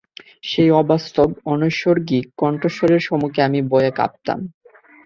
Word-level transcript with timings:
সেই 0.43 0.69
অবাস্তব, 0.71 1.29
অনৈসর্গিক 1.45 2.25
কণ্ঠস্বরের 2.37 3.01
সমুখে 3.01 3.41
ভয়ে 3.69 3.89
আমি 3.89 3.97
কাঁপতাম। 3.97 4.39